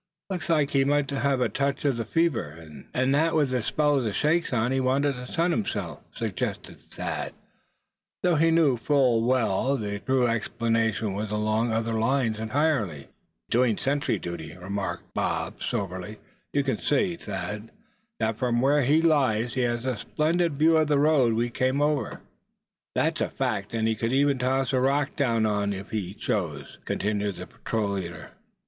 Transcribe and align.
"Looks 0.31 0.49
like 0.49 0.71
he 0.71 0.83
might 0.83 1.11
have 1.11 1.41
a 1.41 1.47
touch 1.47 1.85
of 1.85 1.95
the 1.97 2.05
fever 2.05 2.47
and 2.59 2.85
ague, 2.85 2.89
and 2.95 3.13
that 3.13 3.35
with 3.35 3.53
a 3.53 3.61
spell 3.61 3.97
of 3.99 4.03
the 4.03 4.13
shakes 4.13 4.51
on, 4.51 4.71
he 4.71 4.79
wanted 4.79 5.13
to 5.13 5.27
sun 5.31 5.51
himself," 5.51 5.99
suggested 6.15 6.81
Thad; 6.81 7.33
though 8.23 8.33
he 8.33 8.49
knew 8.49 8.77
full 8.77 9.21
well 9.23 9.77
the 9.77 9.99
true 9.99 10.25
explanation 10.25 11.13
was 11.13 11.29
along 11.29 11.71
other 11.71 11.93
lines 11.93 12.39
entirely. 12.39 13.01
"He's 13.09 13.51
doing 13.51 13.77
sentry 13.77 14.17
duty," 14.17 14.57
remarked 14.57 15.03
Bob, 15.13 15.61
soberly. 15.61 16.17
"You 16.51 16.63
can 16.63 16.79
see, 16.79 17.15
Thad, 17.15 17.69
that 18.19 18.35
from 18.35 18.59
where 18.59 18.81
he 18.81 19.03
lies 19.03 19.53
he 19.53 19.61
has 19.61 19.85
a 19.85 19.97
splendid 19.97 20.53
view 20.53 20.77
of 20.77 20.87
the 20.87 20.97
road 20.97 21.33
we 21.33 21.51
came 21.51 21.79
over?" 21.79 22.21
"That's 22.95 23.21
a 23.21 23.29
fact, 23.29 23.71
and 23.75 23.85
could 23.99 24.13
even 24.13 24.39
toss 24.39 24.73
a 24.73 24.79
rock 24.79 25.15
down 25.15 25.45
on 25.45 25.73
it 25.73 25.77
if 25.79 25.89
he 25.91 26.15
chose," 26.15 26.79
continued 26.85 27.35
the 27.35 27.45
patrol 27.45 27.89
leader. 27.91 28.31